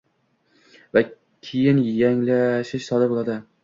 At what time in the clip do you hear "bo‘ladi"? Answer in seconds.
3.17-3.43